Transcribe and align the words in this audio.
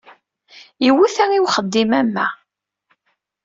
Iwuta 0.87 1.25
i 1.31 1.39
uxeddim 1.45 1.91
am 1.99 2.09
wa. 2.15 2.27